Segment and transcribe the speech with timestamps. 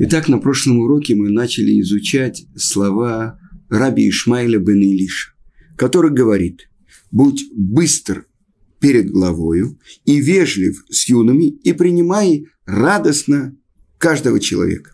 [0.00, 5.32] Итак, на прошлом уроке мы начали изучать слова раби Ишмаиля бен Илиша,
[5.76, 6.70] который говорит,
[7.10, 8.26] будь быстр
[8.78, 13.56] перед главою и вежлив с юными и принимай радостно
[13.98, 14.92] каждого человека.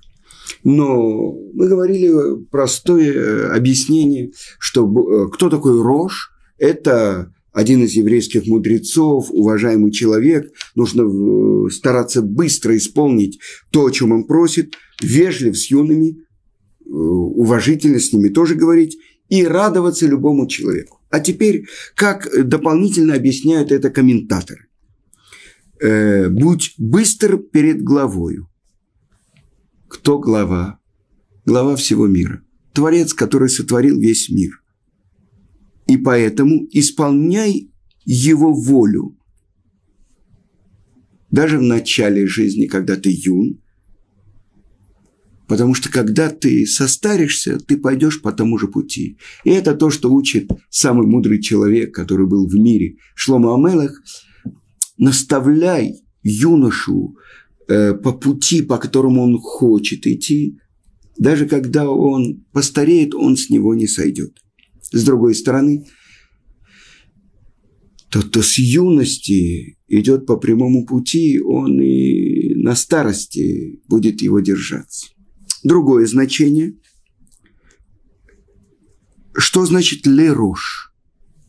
[0.63, 6.31] Но мы говорили простое объяснение, что э, кто такой Рош?
[6.57, 13.39] Это один из еврейских мудрецов, уважаемый человек, нужно э, стараться быстро исполнить
[13.71, 18.99] то, о чем он просит, вежлив с юными, э, уважительно с ними тоже говорить
[19.29, 21.01] и радоваться любому человеку.
[21.11, 24.67] А теперь, как дополнительно объясняют это комментаторы.
[25.81, 28.49] Э, будь быстр перед главою.
[29.87, 30.81] Кто глава?
[31.47, 32.43] Глава всего мира.
[32.73, 34.64] Творец, который сотворил весь мир.
[35.87, 37.71] И поэтому исполняй
[38.05, 39.17] его волю.
[41.31, 43.59] Даже в начале жизни, когда ты юн,
[45.47, 49.19] Потому что когда ты состаришься, ты пойдешь по тому же пути.
[49.45, 54.03] И это то, что учит самый мудрый человек, который был в мире, Шлома Амелах.
[54.97, 57.17] Наставляй юношу
[57.69, 60.59] э, по пути, по которому он хочет идти.
[61.19, 64.44] Даже когда он постареет, он с него не сойдет.
[64.95, 65.89] С другой стороны,
[68.11, 75.09] тот, кто с юности идет по прямому пути, он и на старости будет его держаться.
[75.65, 76.75] Другое значение.
[79.37, 80.95] Что значит лерош?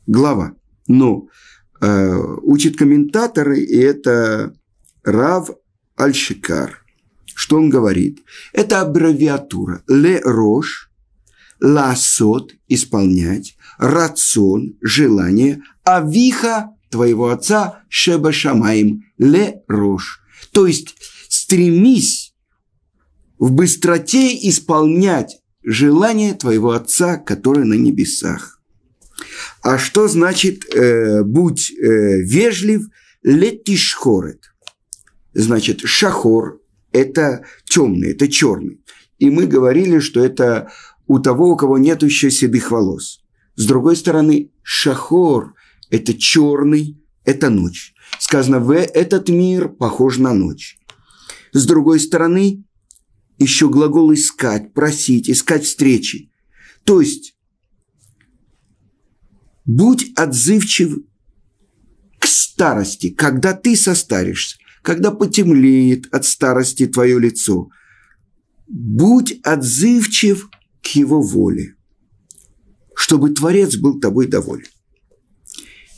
[0.07, 0.55] Глава.
[0.87, 1.27] Но
[1.81, 4.57] э, учат комментаторы, и это
[5.03, 5.51] Рав
[5.99, 6.83] Аль-Шикар.
[7.35, 8.23] Что он говорит?
[8.53, 9.83] Это аббревиатура.
[9.87, 10.89] Ле-рош,
[11.61, 20.21] ласот– исполнять, рацион– желание, авиха– твоего отца, шеба шамаим, ле-рош.
[20.51, 20.95] То есть
[21.27, 22.33] стремись
[23.37, 28.61] в быстроте исполнять желание твоего Отца, который на небесах.
[29.61, 32.87] А что значит э, будь э, вежлив,
[33.23, 34.53] летишхорет?
[35.33, 36.59] Значит, шахор–
[36.91, 38.79] это темный, это черный.
[39.17, 40.71] И мы говорили, что это
[41.07, 43.21] у того, у кого нет еще седых волос.
[43.55, 45.53] С другой стороны, шахор–
[45.89, 47.93] это черный, это ночь.
[48.19, 50.77] Сказано, в этот мир похож на ночь.
[51.53, 52.63] С другой стороны,
[53.37, 56.29] еще глагол искать, просить, искать встречи.
[56.83, 57.35] То есть,
[59.65, 60.99] будь отзывчив
[62.19, 67.69] к старости, когда ты состаришься, когда потемлеет от старости твое лицо.
[68.67, 70.49] Будь отзывчив
[70.85, 71.75] к его воле,
[72.95, 74.67] чтобы Творец был тобой доволен.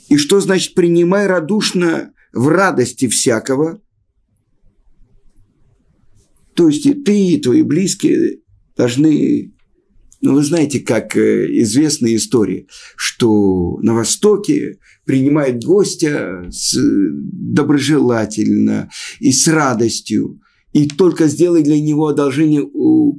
[0.08, 3.81] И что значит принимай радушно в радости всякого,
[6.56, 8.40] то есть и ты, и твои близкие
[8.78, 9.53] должны...
[10.22, 12.66] Ну, вы знаете, как э, известная история,
[12.96, 18.90] что на Востоке принимает гостя с, доброжелательно
[19.20, 20.42] и с радостью,
[20.78, 22.64] и только сделай для него одолжение,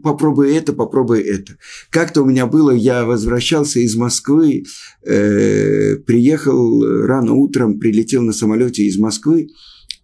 [0.03, 1.57] попробуй это, попробуй это.
[1.91, 4.65] Как-то у меня было, я возвращался из Москвы,
[5.05, 9.49] э, приехал рано утром, прилетел на самолете из Москвы,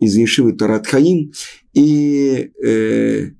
[0.01, 1.33] из Ешивы Таратхаим,
[1.75, 3.31] и э,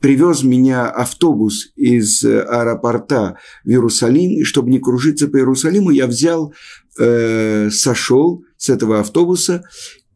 [0.00, 6.52] привез меня автобус из аэропорта в Иерусалим, и чтобы не кружиться по Иерусалиму, я взял,
[6.98, 9.62] э, сошел с этого автобуса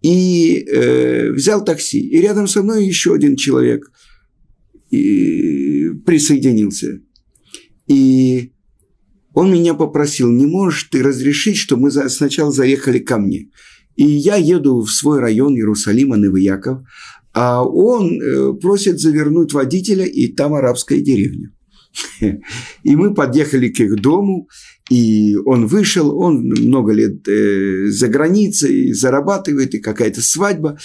[0.02, 2.00] и э, взял такси.
[2.00, 3.90] И рядом со мной еще один человек
[4.90, 7.00] и присоединился.
[7.86, 8.52] И
[9.34, 13.50] он меня попросил, не можешь ты разрешить, что мы сначала заехали ко мне.
[13.96, 16.80] И я еду в свой район Иерусалима, Новояков,
[17.32, 21.52] а он э, просит завернуть водителя, и там арабская деревня.
[22.82, 24.48] И мы подъехали к их дому,
[24.90, 30.78] и он вышел, он много лет э, за границей, зарабатывает, и какая-то свадьба.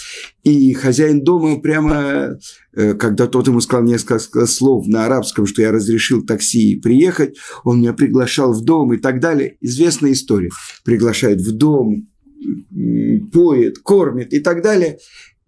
[0.44, 2.38] И хозяин дома прямо,
[2.72, 7.80] э, когда тот ему сказал несколько слов на арабском, что я разрешил такси приехать, он
[7.80, 9.56] меня приглашал в дом и так далее.
[9.60, 10.50] Известная история.
[10.84, 12.06] Приглашает в дом,
[13.32, 14.98] поет, кормит и так далее,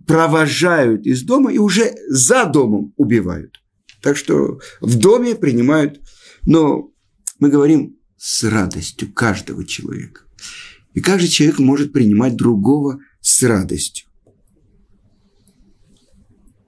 [0.05, 3.60] провожают из дома и уже за домом убивают.
[4.00, 6.00] Так что в доме принимают,
[6.46, 6.90] но
[7.38, 10.22] мы говорим с радостью каждого человека.
[10.94, 14.08] И каждый человек может принимать другого с радостью.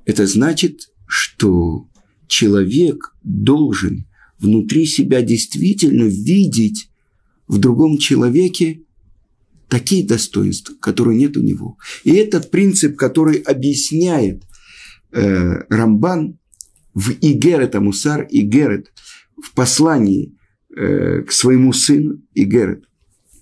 [0.04, 1.88] Это значит, что
[2.26, 4.06] человек должен
[4.38, 6.90] внутри себя действительно видеть
[7.46, 8.82] в другом человеке
[9.68, 11.78] такие достоинства, которые нет у него.
[12.04, 14.44] И этот принцип, который объясняет
[15.12, 16.39] э, Рамбан
[16.94, 18.92] в Игерет Амусар, Игерет,
[19.42, 20.36] в послании
[20.76, 22.84] э, к своему сыну Игерет,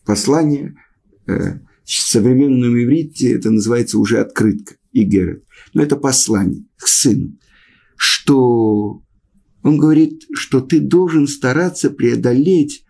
[0.04, 0.76] послание
[1.26, 7.38] э, в современном иврите это называется уже открытка, Игерет, но это послание к сыну,
[7.96, 9.02] что
[9.62, 12.84] он говорит, что ты должен стараться преодолеть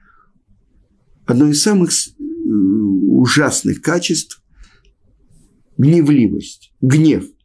[1.27, 2.23] одно из самых э,
[2.53, 4.43] ужасных качеств–
[5.79, 7.25] гневливость, гнев–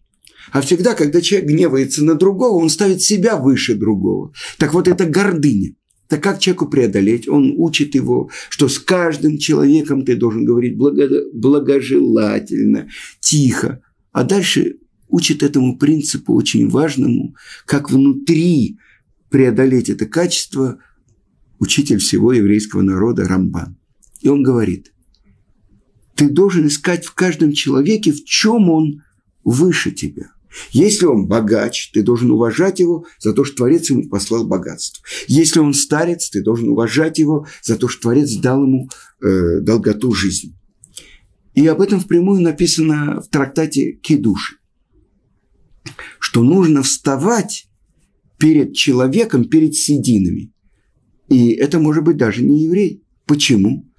[0.51, 4.33] а всегда, когда человек гневается на другого, он ставит себя выше другого.
[4.57, 5.75] Так вот, это гордыня.
[6.07, 7.27] Так как человеку преодолеть?
[7.27, 13.81] Он учит его, что с каждым человеком ты должен говорить благо, благожелательно, тихо.
[14.11, 17.35] А дальше учит этому принципу очень важному,
[17.65, 18.77] как внутри
[19.29, 20.79] преодолеть это качество
[21.59, 23.77] учитель всего еврейского народа Рамбан.
[24.21, 24.91] И он говорит,
[26.15, 29.02] ты должен искать в каждом человеке, в чем он
[29.43, 30.31] выше тебя.
[30.71, 35.03] Если он богач, ты должен уважать его за то, что Творец ему послал богатство.
[35.27, 38.89] Если он старец, ты должен уважать его за то, что Творец дал ему
[39.21, 40.53] э, долготу жизни.
[41.55, 44.57] И об этом впрямую написано в трактате Кедуши,
[46.19, 47.67] что нужно вставать
[48.37, 50.51] перед человеком, перед сединами.
[51.29, 53.03] И это может быть даже не еврей.
[53.25, 53.89] Почему?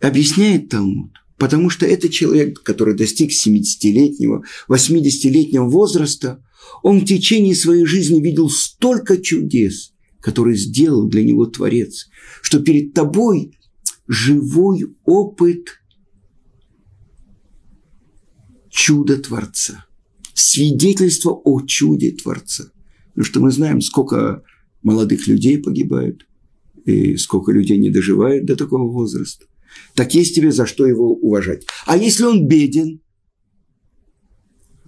[0.00, 6.44] Объясняет Талмуд– Потому что это человек, который достиг 70-летнего, 80-летнего возраста,
[6.82, 12.08] он в течение своей жизни видел столько чудес, которые сделал для него Творец,
[12.42, 13.56] что перед тобой
[14.08, 15.80] живой опыт
[18.68, 19.86] чуда Творца,
[20.34, 22.72] свидетельство о чуде Творца.
[23.10, 24.42] Потому что мы знаем, сколько
[24.82, 26.26] молодых людей погибают,
[26.84, 29.46] и сколько людей не доживают до такого возраста
[29.94, 31.66] так есть тебе за что его уважать.
[31.86, 33.00] А если он беден,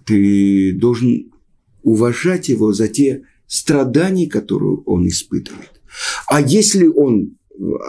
[0.07, 1.33] ты должен
[1.83, 5.81] уважать его за те страдания, которые он испытывает.
[6.27, 7.37] А если он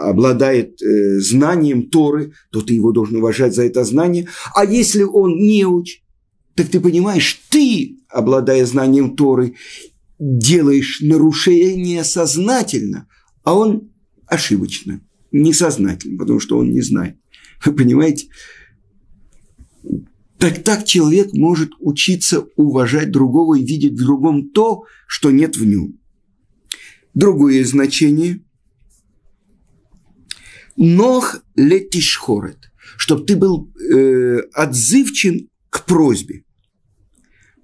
[0.00, 4.28] обладает э, знанием Торы, то ты его должен уважать за это знание.
[4.54, 6.02] А если он не уч,
[6.54, 9.54] так ты понимаешь, ты, обладая знанием Торы,
[10.18, 13.08] делаешь нарушение сознательно,
[13.42, 13.92] а он
[14.26, 15.00] ошибочно
[15.32, 17.16] несознательно, потому что он не знает.
[17.64, 18.28] Вы понимаете?
[20.38, 25.64] Так так человек может учиться уважать другого и видеть в другом то, что нет в
[25.64, 25.98] нем.
[27.14, 28.40] Другое значение–
[30.76, 36.44] Нох летишхорет, чтобы ты был э, отзывчен к просьбе.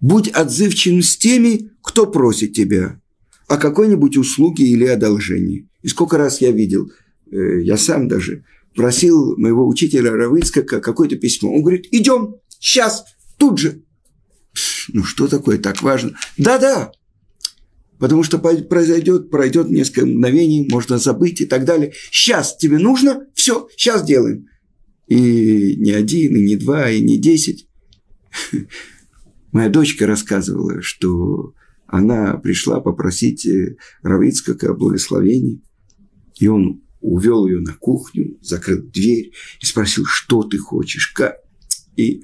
[0.00, 3.00] Будь отзывчен с теми, кто просит тебя
[3.47, 5.71] о какой-нибудь услуге или одолжении.
[5.82, 6.93] И сколько раз я видел–
[7.30, 8.44] я сам даже
[8.75, 11.52] просил моего учителя Равыцкака какое-то письмо.
[11.52, 13.04] Он говорит, идем, сейчас,
[13.36, 13.82] тут же.
[14.92, 16.16] Ну, что такое так важно?
[16.36, 16.92] Да-да,
[17.98, 21.92] потому что произойдет, пройдет несколько мгновений, можно забыть и так далее.
[22.10, 24.46] Сейчас тебе нужно, все, сейчас делаем.
[25.06, 27.69] И не один, и не два, и не десять.
[29.52, 31.54] Моя дочка рассказывала, что
[31.86, 35.60] она пришла попросить э, Равицкака благословения,
[36.38, 41.37] и он увел ее на кухню, закрыл дверь и спросил, что ты хочешь, как.
[41.97, 42.23] И,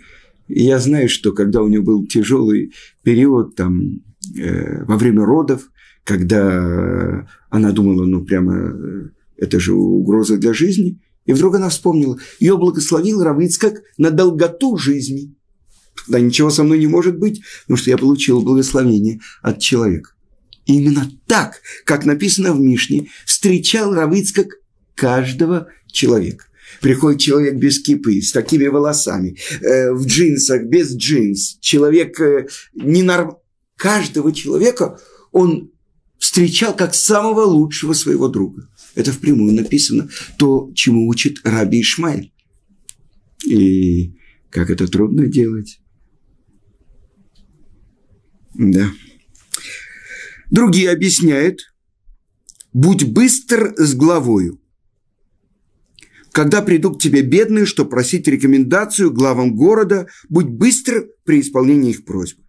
[0.49, 2.73] я знаю, что когда у нее был тяжелый
[3.03, 4.03] период там,
[4.37, 5.69] э, во время родов,
[6.05, 12.19] когда она думала, ну прямо э, это же угроза для жизни, и вдруг она вспомнила,
[12.39, 15.35] ее благословил Равицкак на долготу жизни.
[16.09, 20.11] Да ничего со мной не может быть, потому что я получил благословение от человека.
[20.67, 24.49] И именно так, как написано в Мишне, встречал Равицкак
[24.95, 26.47] каждого человека.
[26.81, 31.59] Приходит человек без кипы, с такими волосами, э, в джинсах, без джинс.
[31.61, 33.37] Человек э, ненорм...
[33.77, 34.99] Каждого человека
[35.33, 35.73] он
[36.19, 38.69] встречал как самого лучшего своего друга.
[38.95, 40.09] Это впрямую написано
[40.39, 42.33] то, чему учит Раби Ишмаэль.
[43.45, 44.15] И
[44.51, 45.81] как это трудно делать.
[48.55, 48.89] Да.
[50.51, 51.75] Другие объясняют,
[52.73, 54.61] будь быстр с главою,
[56.35, 62.05] когда придут к тебе бедные, чтобы просить рекомендацию главам города, будь быстр при исполнении их
[62.05, 62.41] просьб.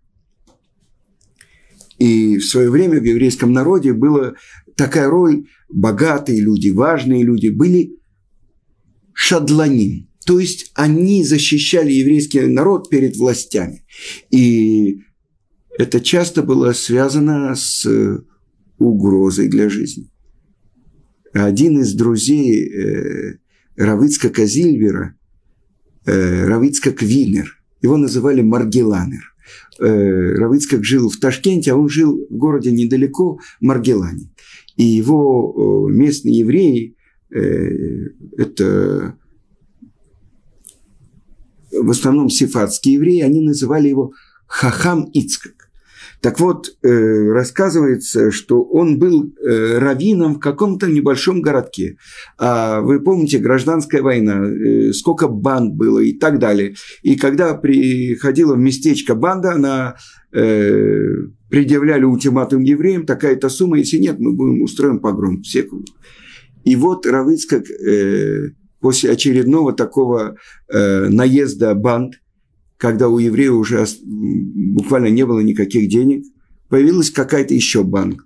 [1.99, 4.33] И в свое время в еврейском народе была
[4.75, 7.91] такая роль, богатые люди, важные люди были
[9.13, 10.09] шадланим.
[10.25, 13.85] То есть они защищали еврейский народ перед властями.
[14.31, 15.01] И
[15.77, 17.87] это часто было связано с
[18.79, 20.09] угрозой для жизни.
[21.33, 23.44] Один из друзей э,
[23.77, 25.15] Равицка Казильвера,
[26.05, 27.61] э, Равицка Квинер.
[27.81, 29.33] Его называли Маргеланер.
[29.79, 34.31] э, Равыцкак жил в Ташкенте, а он жил в городе недалеко, Маргелане.
[34.75, 36.95] И его местные евреи,
[37.29, 39.17] э, это
[41.71, 44.13] в основном сефардские евреи, они называли его
[44.47, 45.64] Хахам Ицкак.
[46.25, 51.97] Так вот, э, рассказывается, что он был э, раввином в каком-то небольшом городке.
[52.39, 56.73] А вы помните, гражданская война, э, сколько банд было и так далее.
[57.03, 59.95] И когда приходила в местечко банда, она
[60.31, 65.43] предъявляли ультиматум евреям, такая-то сумма, если нет, мы будем устроим погром.
[65.43, 65.65] Всех.
[66.63, 67.65] И вот Равыцкак
[68.81, 72.15] после очередного такого наезда банд–
[72.85, 76.23] когда у евреев уже буквально не было никаких денег,
[76.69, 78.25] появилась какая-то еще банка.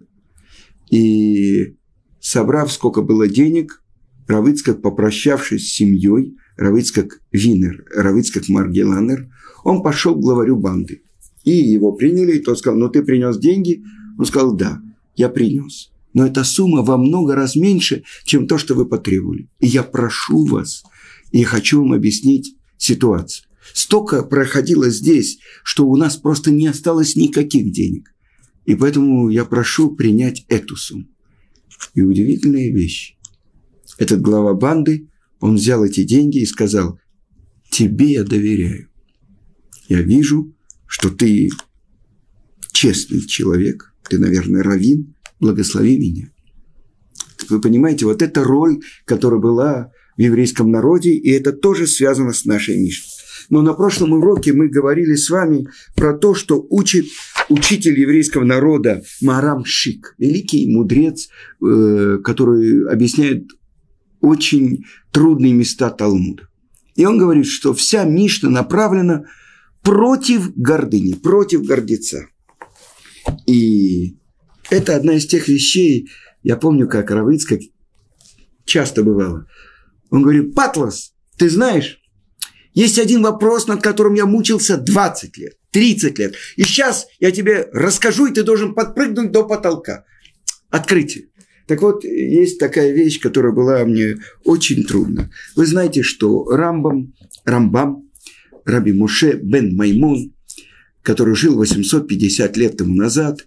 [0.91, 1.77] И
[2.19, 3.81] собрав сколько было денег,
[4.27, 9.29] Равыцкак, попрощавшись с семьей, Равыцкак Винер, Равыцкак Маргеланер,
[9.63, 11.03] он пошел к главарю банды.
[11.45, 13.81] И его приняли, и тот сказал, ну ты принес деньги?
[14.17, 14.81] Он сказал, да,
[15.15, 15.89] я принес.
[16.13, 19.47] Но эта сумма во много раз меньше, чем то, что вы потребовали.
[19.61, 20.83] И я прошу вас,
[21.31, 23.48] и хочу вам объяснить ситуацию.
[23.73, 28.13] Столько проходило здесь, что у нас просто не осталось никаких денег.
[28.65, 31.07] И поэтому я прошу принять эту сумму.
[31.93, 33.15] И удивительная вещь.
[33.97, 36.99] Этот глава банды, он взял эти деньги и сказал,
[37.69, 38.89] тебе я доверяю.
[39.87, 40.53] Я вижу,
[40.85, 41.49] что ты
[42.71, 46.31] честный человек, ты, наверное, равин, благослови меня.
[47.49, 52.45] Вы понимаете, вот эта роль, которая была в еврейском народе, и это тоже связано с
[52.45, 53.18] нашей Мишной.
[53.49, 57.05] Но на прошлом уроке мы говорили с вами про то, что учит
[57.49, 61.29] учитель еврейского народа Марам Шик, великий мудрец,
[61.61, 63.47] э, который объясняет
[64.21, 66.47] очень трудные места Талмуда.
[66.95, 69.25] И он говорит, что вся Мишна направлена
[69.81, 72.27] против гордыни, против гордеца.
[73.47, 74.17] И
[74.69, 76.09] это одна из тех вещей,
[76.43, 77.61] я помню, как Равыцкак
[78.65, 79.47] часто бывало.
[80.09, 81.98] Он говорит, Патлас, ты знаешь,
[82.79, 86.35] есть один вопрос, над которым я мучился 20 лет, 30 лет.
[86.55, 90.05] И сейчас я тебе расскажу, и ты должен подпрыгнуть до потолка.
[90.69, 91.25] Открытие.
[91.67, 95.29] Так вот, есть такая вещь, которая была мне очень трудна.
[95.57, 98.09] Вы знаете, что Рамбам, Рамбам,
[98.63, 100.33] Раби Муше бен Маймун,
[101.01, 103.45] который жил 850 лет тому назад,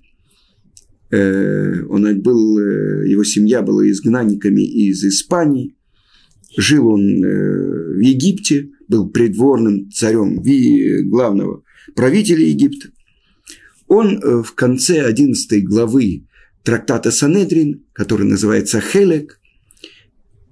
[1.11, 5.75] э, он был, э, его семья была изгнанниками из Испании,
[6.57, 10.43] жил он э, в Египте, был придворным царем
[11.09, 11.63] главного
[11.97, 12.91] правителя Египта.
[13.89, 16.27] Он э, в конце 11 главы
[16.63, 19.41] трактата Санедрин, который называется Хелек,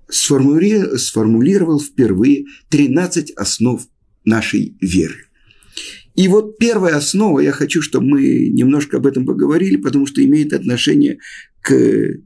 [0.09, 3.87] сформулировал впервые 13 основ
[4.25, 5.26] нашей веры.
[6.16, 10.52] И вот первая основа, я хочу, чтобы мы немножко об этом поговорили, потому что имеет
[10.52, 11.18] отношение
[11.62, 11.73] к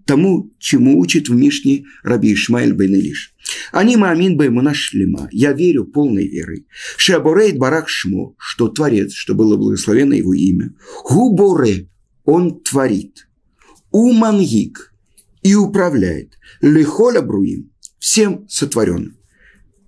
[0.07, 3.35] тому, чему учит в Мишне Раби Ишмаэль бен Илиш.
[3.73, 5.29] Они маамин баймуна шлема.
[5.33, 6.67] Я верю полной верой.
[6.97, 10.75] Шаборейт барак шмо, что творец, что было благословено его имя.
[11.05, 11.89] Губоре,
[12.25, 13.29] он творит.
[13.91, 14.93] Умангик
[15.43, 16.39] и управляет.
[16.61, 19.19] Лехоля бруим, всем сотворенным.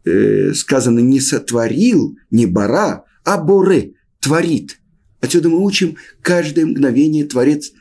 [0.04, 4.78] Э, сказано, не сотворил, не бара, а боре, творит.
[5.20, 7.72] Отсюда мы учим, каждое мгновение Творец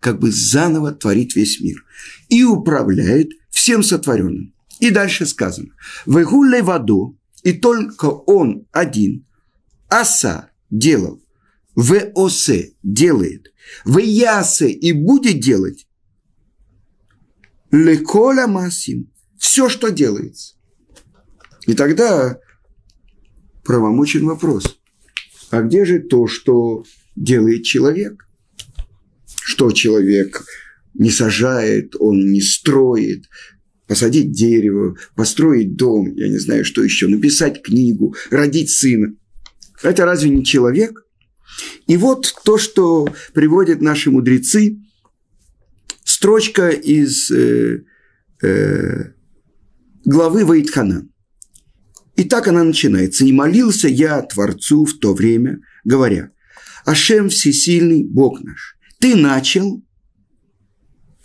[0.00, 1.84] как бы заново творит весь мир.
[2.28, 4.54] И управляет всем сотворенным.
[4.80, 5.70] И дальше сказано.
[6.06, 9.26] Вегуле воду, и только он один,
[9.88, 11.22] аса делал,
[11.74, 13.52] в осе делает,
[13.84, 15.86] в ясе и будет делать,
[17.70, 20.54] леколя масим, все, что делается.
[21.66, 22.38] И тогда
[23.64, 24.78] правомочен вопрос,
[25.50, 26.84] а где же то, что
[27.16, 28.27] делает человек?
[29.48, 30.44] Что человек
[30.92, 33.24] не сажает, он не строит,
[33.86, 39.14] посадить дерево, построить дом, я не знаю, что еще, написать книгу, родить сына.
[39.82, 41.02] Это разве не человек?
[41.86, 44.82] И вот то, что приводят наши мудрецы,
[46.04, 47.84] строчка из э,
[48.42, 49.12] э,
[50.04, 51.08] главы Ваидхана.
[52.16, 53.24] И так она начинается.
[53.24, 56.32] «И молился я Творцу в то время, говоря,
[56.84, 59.82] Ашем Всесильный, Бог наш, ты начал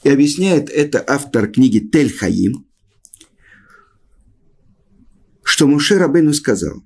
[0.03, 2.67] и объясняет это автор книги Тель Хаим,
[5.43, 6.83] что Муше Рабейну сказал,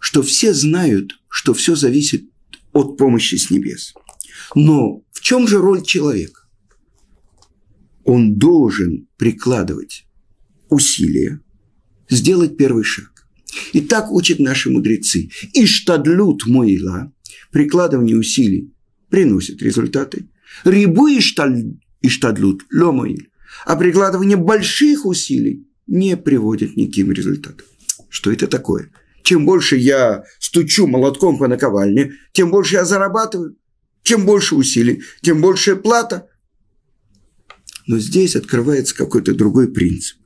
[0.00, 2.24] что все знают, что все зависит
[2.72, 3.94] от помощи с небес.
[4.54, 6.42] Но в чем же роль человека?
[8.04, 10.06] Он должен прикладывать
[10.70, 11.40] усилия,
[12.08, 13.26] сделать первый шаг.
[13.72, 15.30] И так учат наши мудрецы.
[15.54, 17.12] Иштадлют Моила,
[17.50, 18.72] прикладывание усилий
[19.08, 20.28] приносит результаты.
[20.64, 23.30] Рибу и штадлут ломаиль.
[23.64, 27.66] А прикладывание больших усилий не приводит ни к каким результатам.
[28.08, 28.90] Что это такое?
[29.22, 33.56] Чем больше я стучу молотком по наковальне, тем больше я зарабатываю.
[34.02, 36.28] Чем больше усилий, тем больше плата.
[37.86, 40.18] Но здесь открывается какой-то другой принцип.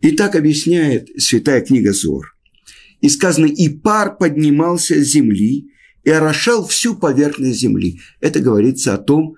[0.00, 2.36] И так объясняет святая книга Зор.
[3.00, 5.68] И сказано, и пар поднимался с земли
[6.04, 8.00] и орошал всю поверхность земли.
[8.20, 9.36] Это говорится о том,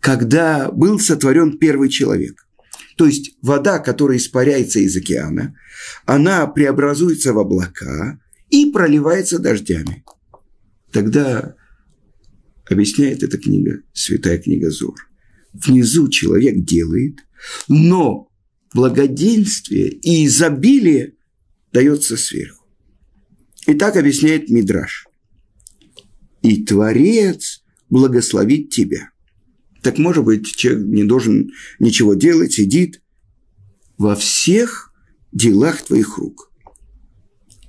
[0.00, 2.46] когда был сотворен первый человек.
[2.96, 5.54] То есть вода, которая испаряется из океана,
[6.04, 8.18] она преобразуется в облака
[8.50, 10.04] и проливается дождями.
[10.92, 11.54] Тогда
[12.68, 14.96] объясняет эта книга, святая книга Зор.
[15.52, 17.16] Внизу человек делает,
[17.68, 18.28] но
[18.74, 21.14] благоденствие и изобилие
[21.72, 22.66] дается сверху.
[23.66, 25.06] И так объясняет Мидраш.
[26.42, 29.10] И Творец благословит тебя.
[29.82, 33.02] Так может быть, человек не должен ничего делать, сидит
[33.98, 34.92] во всех
[35.32, 36.50] делах твоих рук.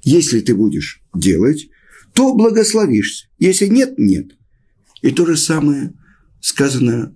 [0.03, 1.69] Если ты будешь делать,
[2.13, 3.27] то благословишься.
[3.39, 4.35] Если нет, нет.
[5.01, 5.93] И то же самое
[6.39, 7.15] сказано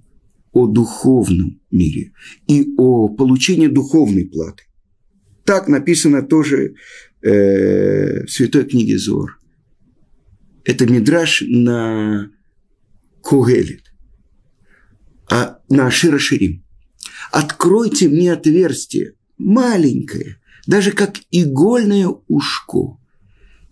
[0.51, 2.13] о духовном мире
[2.47, 4.63] и о получении духовной платы.
[5.43, 6.75] Так написано тоже
[7.21, 9.39] э, в Святой книге Зор.
[10.65, 12.31] Это мидраж на
[13.23, 13.93] Когелет,
[15.29, 16.65] а на Широширим.
[17.31, 22.97] Откройте мне отверстие, маленькое, даже как игольное ушко,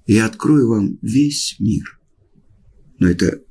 [0.05, 1.99] и открою вам весь мир.
[2.99, 3.41] Но это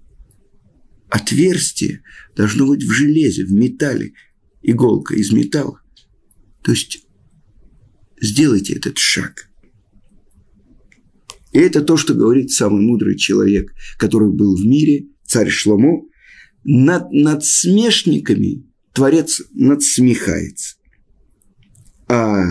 [1.10, 2.02] отверстие
[2.36, 4.14] должно быть в железе, в металле,
[4.62, 5.80] иголка из металла.
[6.62, 7.06] То есть
[8.20, 9.48] сделайте этот шаг.
[11.52, 16.02] И это то, что говорит самый мудрый человек, который был в мире, царь Шломо.
[16.64, 20.76] Над надсмешниками Творец надсмехается,
[22.08, 22.44] а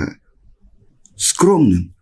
[1.15, 1.95] скромным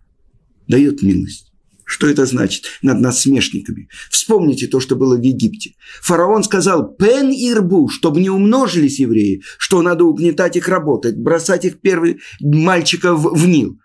[0.68, 1.52] дает милость.
[1.86, 2.66] Что это значит?
[2.84, 3.90] Над насмешниками.
[4.12, 5.74] Вспомните то, что было в Египте.
[6.02, 11.82] Фараон сказал «пен ирбу», чтобы не умножились евреи, что надо угнетать их работать, бросать их
[11.82, 13.80] первый мальчиков в Нил.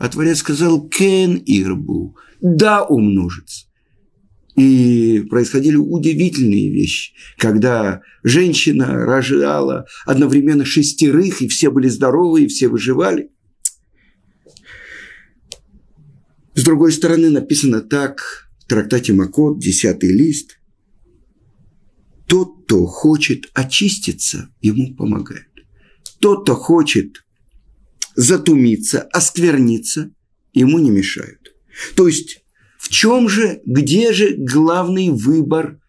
[0.00, 3.66] А Творец сказал «кен ирбу», да, умножится.
[4.56, 12.66] И происходили удивительные вещи, когда женщина рожала одновременно шестерых, и все были здоровы, и все
[12.66, 13.30] выживали–
[16.60, 20.60] С другой стороны, написано так в трактате Макот, десятый лист.
[22.26, 25.48] Тот, кто хочет очиститься, ему помогает.
[26.18, 27.24] Тот, кто хочет
[28.16, 30.10] затумиться, оскверниться,
[30.52, 31.54] ему не мешают.
[31.96, 32.42] То есть,
[32.78, 35.80] в чем же, где же главный выбор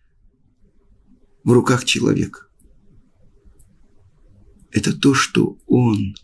[1.43, 2.47] в руках человека?
[4.71, 6.15] Это то, что он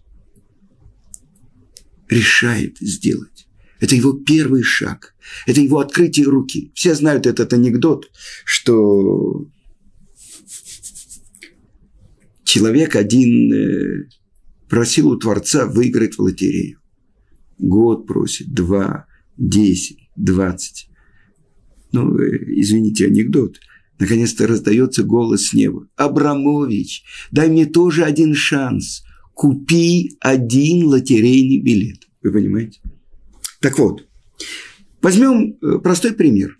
[2.09, 3.47] решает сделать.
[3.79, 5.15] Это его первый шаг.
[5.45, 6.71] Это его открытие руки.
[6.73, 8.09] Все знают этот анекдот,
[8.45, 9.45] что
[12.43, 14.09] человек один э,
[14.69, 16.79] просил у Творца выиграть в лотерею.
[17.57, 20.89] Год просит, два, десять, двадцать.
[21.91, 23.59] Ну, э, извините, анекдот.
[23.99, 25.87] Наконец-то раздается голос с неба.
[25.95, 29.03] Абрамович, дай мне тоже один шанс.
[29.33, 32.07] Купи один лотерейный билет.
[32.21, 32.79] Вы понимаете?
[33.59, 34.07] Так вот,
[35.01, 36.59] возьмем э, простой пример.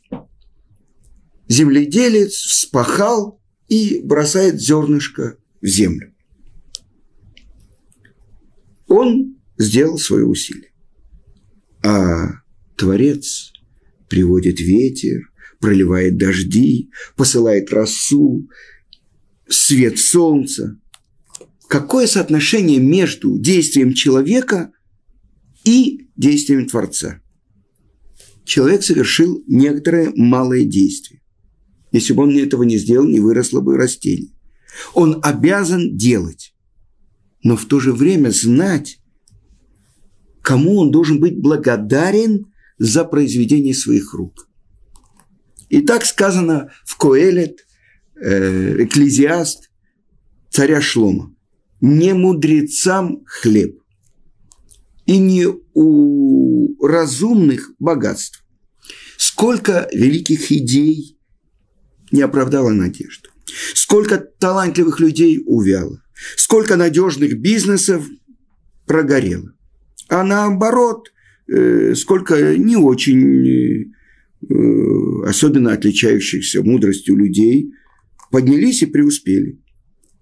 [1.47, 6.13] Земледелец вспахал и бросает зернышко в землю.
[8.87, 10.71] Он сделал свое усилие.
[11.83, 12.41] А
[12.75, 13.51] Творец
[14.09, 18.47] приводит ветер, проливает дожди, посылает росу,
[19.47, 20.79] свет солнца.
[21.67, 24.71] Какое соотношение между действием человека
[25.63, 27.21] и действиями Творца.
[28.45, 31.21] Человек совершил некоторое малое действие.
[31.91, 34.31] Если бы он этого не сделал, не выросло бы растение.
[34.93, 36.53] Он обязан делать,
[37.43, 38.99] но в то же время знать,
[40.41, 44.47] кому он должен быть благодарен за произведение своих рук.
[45.69, 47.65] И так сказано в Коэлет,
[48.15, 49.69] э, Экклезиаст,
[50.49, 51.35] царя Шлома.
[51.81, 53.79] Не мудрецам хлеб,
[55.05, 58.43] и не у разумных богатств.
[59.17, 61.17] Сколько великих идей
[62.11, 63.29] не оправдало надежду.
[63.73, 66.01] Сколько талантливых людей увяло.
[66.35, 68.05] Сколько надежных бизнесов
[68.85, 69.53] прогорело.
[70.09, 71.11] А наоборот,
[71.47, 73.93] э, сколько не очень
[74.49, 77.73] э, особенно отличающихся мудростью людей,
[78.31, 79.59] поднялись и преуспели.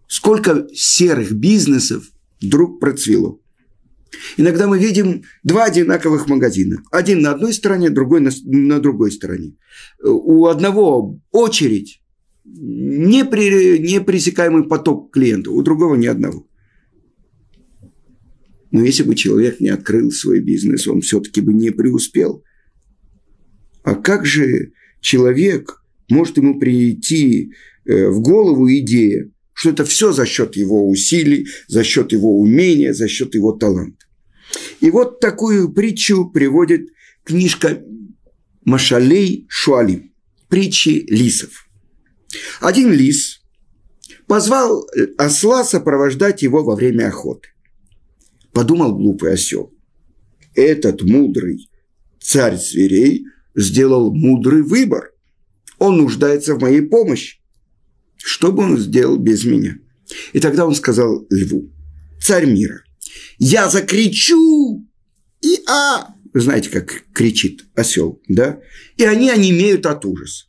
[0.08, 2.10] Сколько серых бизнесов
[2.42, 3.40] вдруг процвело.
[4.38, 6.82] Иногда мы видим два одинаковых магазина.
[6.92, 9.56] Один на одной стороне, другой на, на другой стороне.
[10.02, 12.02] У одного очередь,
[12.46, 16.48] непри, непресекаемый поток клиентов, у другого ни одного.
[18.72, 22.44] Но если бы человек не открыл свой бизнес, он все-таки бы не преуспел.
[23.84, 27.54] А как же человек может ему прийти
[27.86, 32.94] э, в голову идея, что это все за счет его усилий, за счет его умения,
[32.94, 34.06] за счет его таланта.
[34.82, 36.90] И вот такую притчу приводит
[37.24, 37.82] книжка
[38.66, 40.12] Машалей Шуалим,
[40.50, 41.65] притчи лисов.
[42.62, 43.42] Один лис
[44.28, 47.50] позвал осла сопровождать его во время охоты.
[48.52, 49.74] Подумал глупый осел.
[50.54, 51.70] Этот мудрый
[52.22, 55.12] царь зверей сделал мудрый выбор.
[55.78, 57.40] Он нуждается в моей помощи.
[58.18, 59.78] Что бы он сделал без меня?
[60.34, 61.72] И тогда он сказал льву,
[62.22, 62.84] царь мира,
[63.38, 64.86] я закричу,
[65.42, 68.60] и а, вы знаете, как кричит осел, да?
[68.98, 70.46] И они онемеют от ужаса.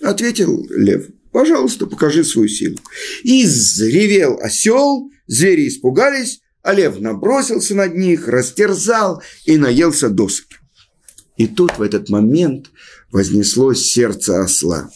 [0.00, 2.78] Ответил лев, пожалуйста, покажи свою силу.
[3.24, 10.54] И заревел осел, звери испугались, а лев набросился над них, растерзал и наелся досыта.
[11.36, 12.70] И тут в этот момент
[13.10, 14.88] вознеслось сердце осла.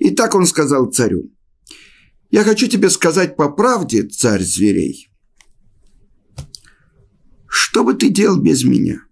[0.00, 1.30] И так он сказал царю,
[2.32, 5.08] «Я хочу тебе сказать по правде, царь зверей,
[7.46, 9.02] что бы ты делал без меня?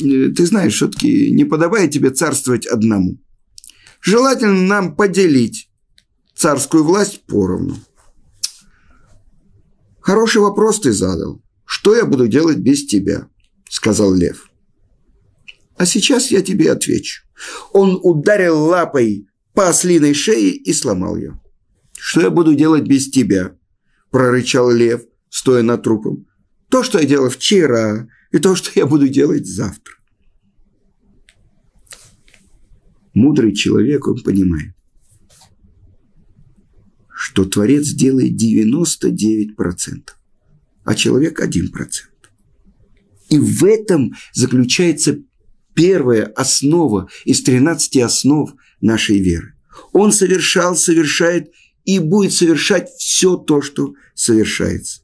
[0.00, 3.18] Э, ты знаешь, все-таки не подобает тебе царствовать одному.
[4.00, 5.70] Желательно нам поделить
[6.34, 7.76] царскую власть поровну.
[10.00, 11.42] Хороший вопрос ты задал.
[11.64, 13.28] Что я буду делать без тебя?
[13.68, 14.50] Сказал лев.
[15.76, 17.22] А сейчас я тебе отвечу.
[17.72, 21.40] Он ударил лапой по ослиной шее и сломал ее.
[21.98, 23.56] Что я буду делать без тебя?
[24.10, 26.26] Прорычал лев, стоя над трупом.
[26.70, 29.94] То, что я делал вчера, и то, что я буду делать завтра.
[33.14, 34.74] Мудрый человек, он понимает,
[37.12, 39.54] что Творец делает 99%,
[40.84, 41.70] а человек 1%.
[43.30, 45.18] И в этом заключается
[45.74, 49.54] первая основа из 13 основ нашей веры.
[49.92, 51.50] Он совершал, совершает
[51.84, 55.02] и будет совершать все то, что совершается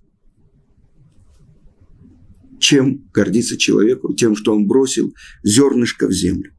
[2.58, 6.52] чем гордится человеку, тем, что он бросил зернышко в землю.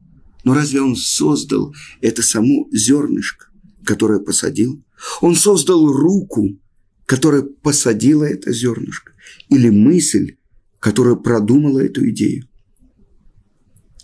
[0.48, 3.48] Но разве он создал это само зернышко,
[3.84, 4.82] которое посадил?
[5.20, 6.58] Он создал руку,
[7.04, 9.12] которая посадила это зернышко,
[9.50, 10.36] или мысль,
[10.80, 12.48] которая продумала эту идею.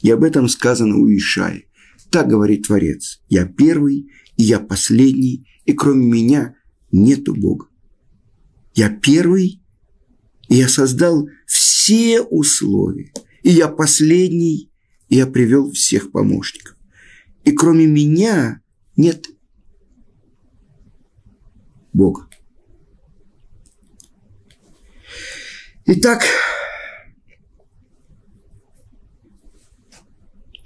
[0.02, 1.66] И об этом сказано у Ишаи.
[2.11, 3.22] Так говорит Творец.
[3.30, 6.57] Я первый, и я последний, и кроме меня
[6.92, 7.68] нету Бога.
[8.74, 9.62] Я первый,
[10.50, 13.14] и я создал все условия.
[13.42, 14.74] И я последний,
[15.09, 16.77] я привел всех помощников.
[17.45, 18.61] И кроме меня
[18.97, 19.27] нет
[21.93, 22.29] Бога.
[25.87, 26.25] Итак,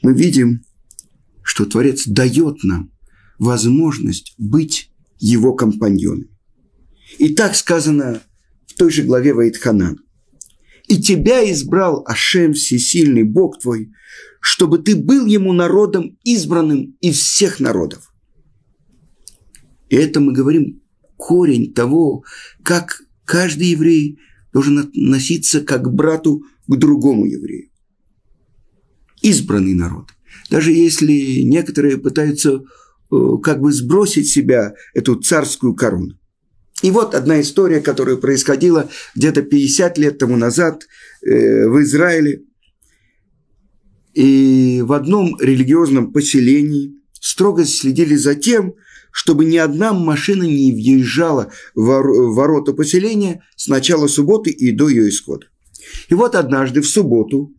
[0.02, 0.62] мы видим,
[1.42, 2.92] что Творец дает нам
[3.38, 6.30] возможность быть его компаньонами.
[7.18, 8.22] И так сказано
[8.66, 9.98] в той же главе Ваидханан.
[10.88, 13.92] И тебя избрал Ашем Всесильный Бог твой,
[14.40, 18.10] чтобы ты был ему народом избранным из всех народов.
[19.90, 20.82] И это мы говорим
[21.16, 22.24] корень того,
[22.62, 24.18] как каждый еврей
[24.52, 27.70] должен относиться как брату к другому еврею.
[29.20, 30.08] Избранный народ.
[30.50, 32.62] Даже если некоторые пытаются
[33.10, 36.17] э, как бы сбросить себя эту царскую корону.
[36.82, 40.86] И вот одна история, которая происходила где-то 50 лет тому назад
[41.22, 42.42] э, в Израиле.
[44.14, 48.74] И в одном религиозном поселении строго следили за тем,
[49.10, 51.84] чтобы ни одна машина не въезжала в
[52.34, 55.46] ворота поселения с начала субботы и до ее исхода.
[56.08, 57.52] И вот однажды в субботу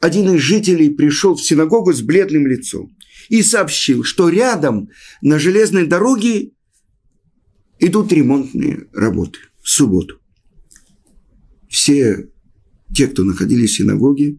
[0.00, 2.96] один из жителей пришел в синагогу с бледным лицом
[3.28, 4.88] и сообщил, что рядом
[5.20, 6.52] на железной дороге
[7.78, 10.20] идут ремонтные работы в субботу.
[11.68, 12.28] Все
[12.94, 14.38] те, кто находились в синагоге,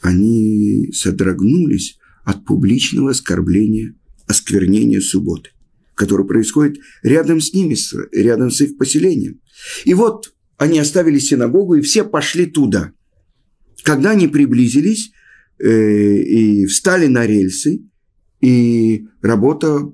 [0.00, 3.94] они содрогнулись от публичного оскорбления,
[4.26, 5.50] осквернения субботы,
[5.94, 7.76] которое происходит рядом с ними,
[8.12, 9.40] рядом с их поселением.
[9.84, 12.92] И вот они оставили синагогу, и все пошли туда.
[13.82, 15.12] Когда они приблизились,
[15.58, 17.82] э, и встали на рельсы,
[18.40, 19.92] и работа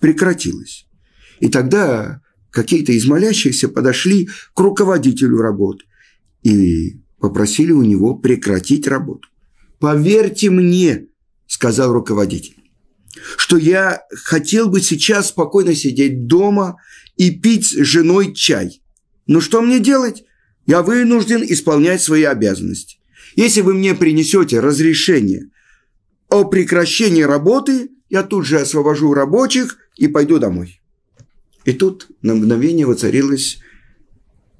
[0.00, 0.86] прекратилась.
[1.40, 2.20] И тогда
[2.50, 5.84] какие-то из молящихся подошли к руководителю работы
[6.42, 9.28] и попросили у него прекратить работу.
[9.78, 11.06] «Поверьте мне»,–
[11.46, 12.56] сказал руководитель,–
[13.36, 16.76] «что я хотел бы сейчас спокойно сидеть дома
[17.16, 18.80] и пить с женой чай.
[19.26, 20.24] Но что мне делать?
[20.66, 22.98] Я вынужден исполнять свои обязанности.
[23.34, 25.50] Если вы мне принесете разрешение
[26.28, 30.75] о прекращении работы, я тут же освобожу рабочих и пойду домой.
[31.66, 33.58] И тут на мгновение воцарилось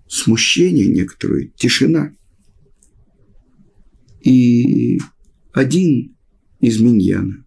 [0.09, 2.13] смущение некоторое, тишина.
[4.23, 4.99] И
[5.53, 6.17] один
[6.59, 7.47] из миньяна,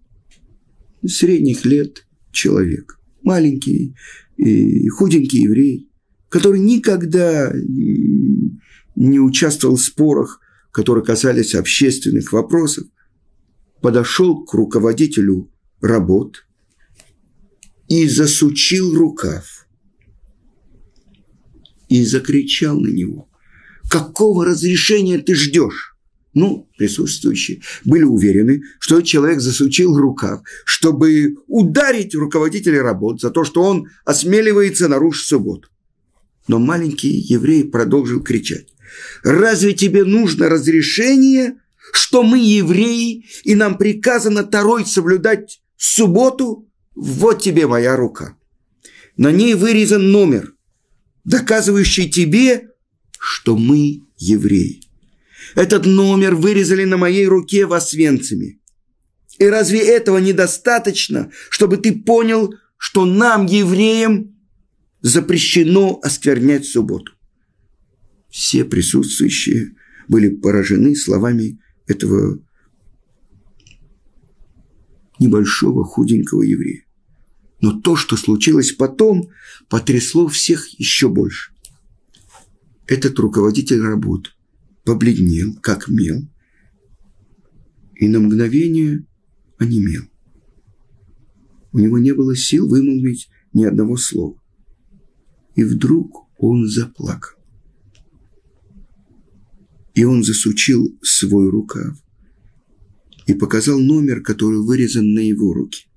[1.05, 3.97] средних лет человек, маленький
[4.37, 5.89] и худенький еврей,
[6.29, 7.51] который никогда
[8.95, 10.39] не участвовал в спорах,
[10.71, 12.87] которые касались общественных вопросов,
[13.81, 16.45] подошел к руководителю работ
[17.89, 19.67] и засучил рукав
[21.89, 23.29] и закричал на него.
[23.89, 25.95] «Какого разрешения ты ждешь?»
[26.35, 33.63] Ну, присутствующие были уверены, что человек засучил рукав, чтобы ударить руководителя работ за то, что
[33.63, 35.69] он осмеливается нарушить субботу.
[36.47, 38.67] Но маленький еврей продолжил кричать.
[39.23, 41.57] «Разве тебе нужно разрешение,
[41.91, 46.68] что мы евреи, и нам приказано Тарой соблюдать субботу?
[47.01, 48.35] Вот тебе моя рука.
[49.15, 50.53] На ней вырезан номер,
[51.23, 52.71] доказывающий тебе,
[53.17, 54.81] что мы евреи.
[55.55, 58.59] Этот номер вырезали на моей руке в Освенциме.
[59.37, 64.35] И разве этого недостаточно, чтобы ты понял, что нам, евреям,
[65.01, 67.13] запрещено осквернять субботу?
[68.29, 69.71] Все присутствующие
[70.09, 72.39] были поражены словами этого
[75.17, 76.83] небольшого худенького еврея.
[77.61, 79.29] Но то, что случилось потом,
[79.67, 81.51] потрясло всех еще больше.
[82.87, 84.29] Этот руководитель работы
[84.83, 86.27] побледнел, как мел,
[87.95, 89.05] и на мгновение
[89.57, 90.03] онемел.
[91.71, 94.41] У него не было сил вымолвить ни одного слова.
[95.55, 97.37] И вдруг он заплакал.
[99.93, 101.97] И он засучил свой рукав
[103.27, 105.88] и показал номер, который вырезан на его руке.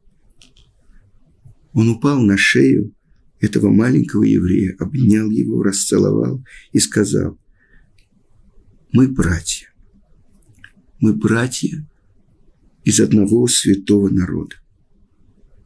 [1.73, 2.95] Он упал на шею
[3.41, 7.39] этого маленького еврея, обнял его, расцеловал и сказал,
[8.93, 9.69] мы братья,
[11.01, 11.87] мы братья
[12.85, 14.57] из одного святого народа.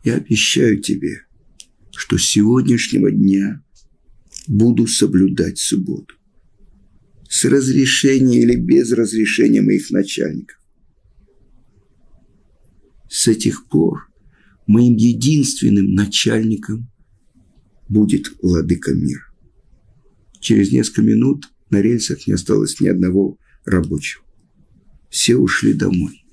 [0.05, 1.23] Я обещаю тебе,
[1.91, 3.63] что с сегодняшнего дня
[4.47, 6.15] буду соблюдать субботу.
[7.29, 10.59] С разрешения или без разрешения моих начальников.
[13.09, 14.09] С этих пор
[14.67, 16.91] моим единственным начальником
[17.89, 19.27] будет владыка мира.
[20.41, 24.25] Через несколько минут на рельсах не осталось ни одного рабочего.
[25.09, 26.25] Все ушли домой.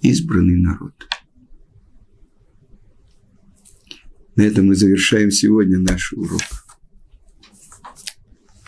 [0.00, 0.94] Избранный народ.
[4.36, 6.59] На этом мы завершаем сегодня наш урок.